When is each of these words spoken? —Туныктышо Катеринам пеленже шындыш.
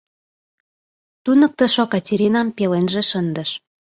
—Туныктышо 1.23 1.83
Катеринам 1.91 2.47
пеленже 2.57 3.01
шындыш. 3.09 3.49